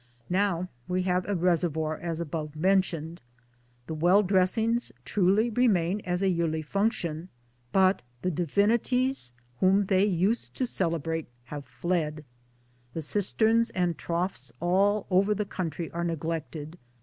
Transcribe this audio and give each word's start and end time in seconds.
Now 0.31 0.67
we 0.87 1.03
have 1.03 1.29
a 1.29 1.35
reser 1.35 1.69
voir 1.69 1.95
as 2.01 2.19
above 2.19 2.55
mentioned. 2.55 3.21
The 3.85 3.93
Well 3.93 4.23
dressings 4.23 4.91
truly 5.05 5.51
remain 5.51 6.01
as 6.05 6.23
a 6.23 6.27
yearly 6.29 6.63
function; 6.63 7.29
but 7.71 8.01
the 8.23 8.31
divinities 8.31 9.31
whom 9.59 9.85
they 9.85 10.03
used 10.05 10.55
to 10.55 10.65
celebrate 10.65 11.27
have 11.43 11.65
fled. 11.65 12.25
The 12.95 13.03
cisterns 13.03 13.69
and 13.69 13.95
troughs 13.95 14.51
all 14.59 15.05
over 15.11 15.35
the 15.35 15.45
country 15.45 15.91
are 15.91 16.03
neglected. 16.03 16.79